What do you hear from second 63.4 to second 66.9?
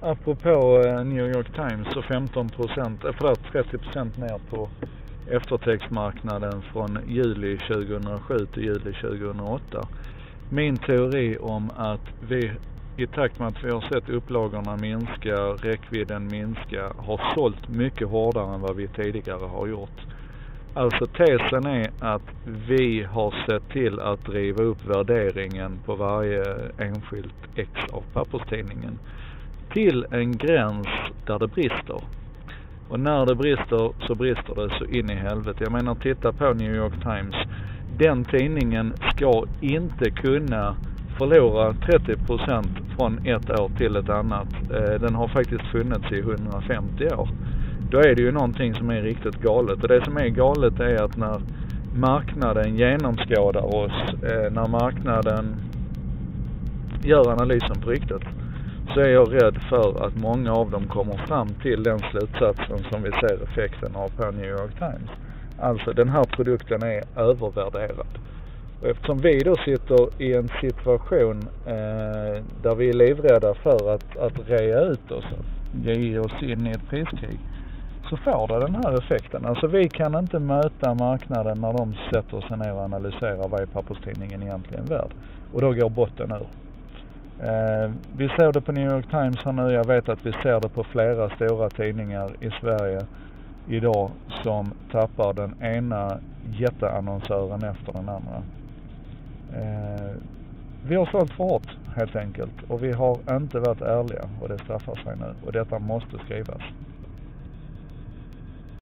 effekten av på New York Times. Alltså den här produkten